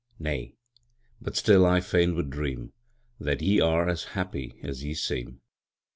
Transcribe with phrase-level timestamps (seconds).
[0.17, 0.55] Nay
[1.21, 2.73] but still I fain would dream
[3.19, 5.41] That ye are happy as ye seem.